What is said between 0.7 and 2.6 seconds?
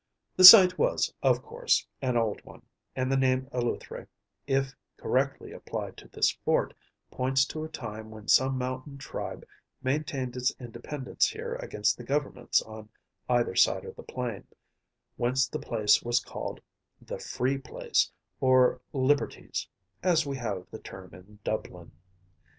was, of course, an old